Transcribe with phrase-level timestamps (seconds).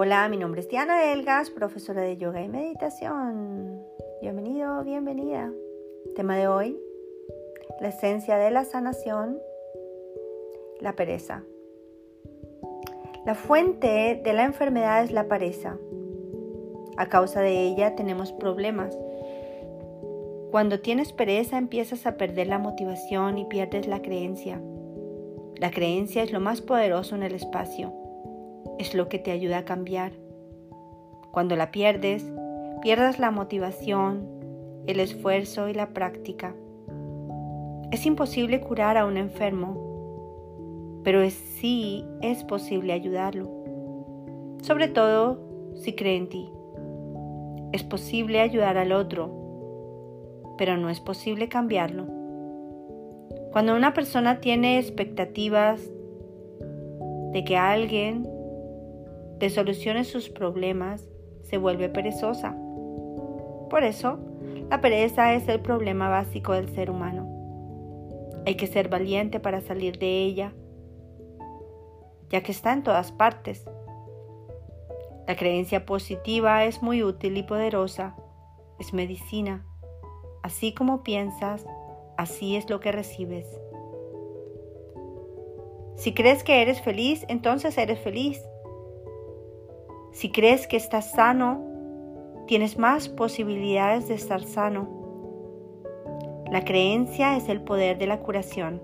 [0.00, 3.82] Hola, mi nombre es Diana Elgas, profesora de yoga y meditación.
[4.20, 5.52] Bienvenido, bienvenida.
[6.14, 6.78] Tema de hoy,
[7.80, 9.40] la esencia de la sanación,
[10.78, 11.42] la pereza.
[13.26, 15.76] La fuente de la enfermedad es la pereza.
[16.96, 18.96] A causa de ella tenemos problemas.
[20.52, 24.62] Cuando tienes pereza empiezas a perder la motivación y pierdes la creencia.
[25.56, 27.92] La creencia es lo más poderoso en el espacio
[28.78, 30.12] es lo que te ayuda a cambiar.
[31.32, 32.24] Cuando la pierdes,
[32.80, 34.26] pierdas la motivación,
[34.86, 36.54] el esfuerzo y la práctica.
[37.90, 43.48] Es imposible curar a un enfermo, pero sí es posible ayudarlo,
[44.62, 45.40] sobre todo
[45.74, 46.50] si cree en ti.
[47.72, 49.30] Es posible ayudar al otro,
[50.56, 52.06] pero no es posible cambiarlo.
[53.52, 55.80] Cuando una persona tiene expectativas
[57.32, 58.37] de que alguien
[59.38, 61.08] de solucione sus problemas,
[61.42, 62.56] se vuelve perezosa.
[63.70, 64.18] Por eso,
[64.70, 67.26] la pereza es el problema básico del ser humano.
[68.46, 70.52] Hay que ser valiente para salir de ella,
[72.30, 73.64] ya que está en todas partes.
[75.26, 78.16] La creencia positiva es muy útil y poderosa,
[78.78, 79.66] es medicina.
[80.42, 81.66] Así como piensas,
[82.16, 83.46] así es lo que recibes.
[85.96, 88.40] Si crees que eres feliz, entonces eres feliz.
[90.18, 91.62] Si crees que estás sano,
[92.48, 94.88] tienes más posibilidades de estar sano.
[96.50, 98.82] La creencia es el poder de la curación,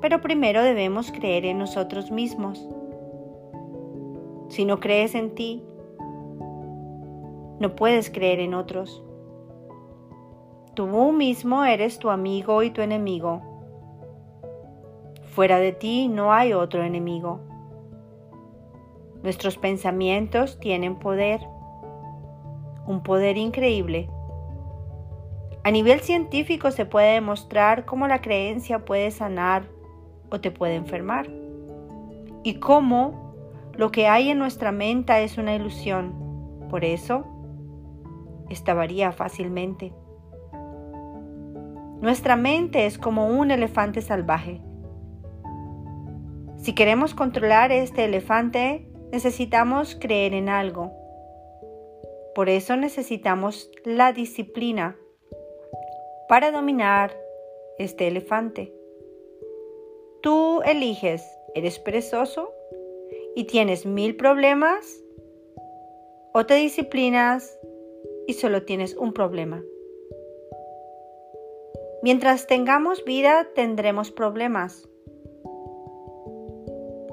[0.00, 2.68] pero primero debemos creer en nosotros mismos.
[4.48, 5.62] Si no crees en ti,
[7.60, 9.04] no puedes creer en otros.
[10.74, 13.42] Tú mismo eres tu amigo y tu enemigo.
[15.36, 17.42] Fuera de ti no hay otro enemigo.
[19.26, 21.40] Nuestros pensamientos tienen poder,
[22.86, 24.08] un poder increíble.
[25.64, 29.66] A nivel científico se puede demostrar cómo la creencia puede sanar
[30.30, 31.28] o te puede enfermar
[32.44, 33.34] y cómo
[33.74, 36.14] lo que hay en nuestra mente es una ilusión.
[36.70, 37.24] Por eso,
[38.48, 39.92] esta varía fácilmente.
[42.00, 44.60] Nuestra mente es como un elefante salvaje.
[46.58, 50.92] Si queremos controlar este elefante, necesitamos creer en algo.
[52.34, 54.96] Por eso necesitamos la disciplina
[56.28, 57.16] para dominar
[57.78, 58.74] este elefante.
[60.22, 61.24] Tú eliges,
[61.54, 62.52] eres perezoso
[63.34, 65.02] y tienes mil problemas
[66.32, 67.58] o te disciplinas
[68.26, 69.62] y solo tienes un problema.
[72.02, 74.88] Mientras tengamos vida tendremos problemas.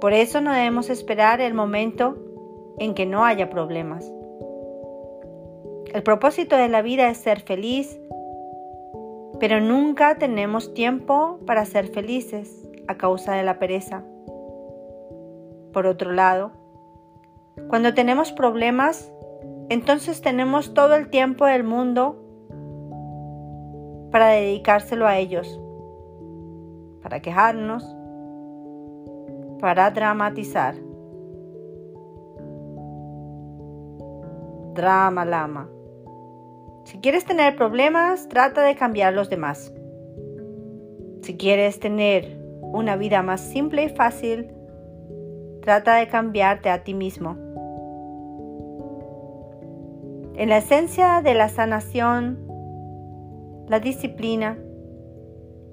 [0.00, 2.16] Por eso no debemos esperar el momento
[2.78, 4.12] en que no haya problemas.
[5.92, 7.98] El propósito de la vida es ser feliz,
[9.40, 14.04] pero nunca tenemos tiempo para ser felices a causa de la pereza.
[15.72, 16.52] Por otro lado,
[17.68, 19.10] cuando tenemos problemas,
[19.70, 22.22] entonces tenemos todo el tiempo del mundo
[24.10, 25.60] para dedicárselo a ellos,
[27.02, 27.95] para quejarnos,
[29.60, 30.74] para dramatizar.
[34.74, 35.70] Drama lama.
[36.84, 39.72] Si quieres tener problemas, trata de cambiar los demás.
[41.22, 44.50] Si quieres tener una vida más simple y fácil,
[45.62, 47.36] trata de cambiarte a ti mismo.
[50.36, 52.46] En la esencia de la sanación,
[53.68, 54.58] la disciplina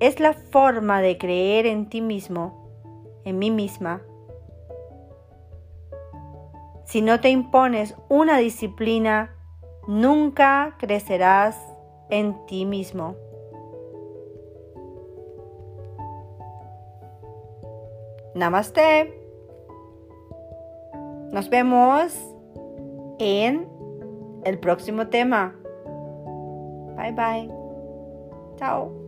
[0.00, 2.63] es la forma de creer en ti mismo
[3.24, 4.02] en mí misma.
[6.84, 9.34] Si no te impones una disciplina,
[9.88, 11.58] nunca crecerás
[12.10, 13.16] en ti mismo.
[18.34, 19.20] Namaste.
[21.32, 22.16] Nos vemos
[23.18, 23.68] en
[24.44, 25.56] el próximo tema.
[26.96, 27.50] Bye bye.
[28.56, 29.03] Chao.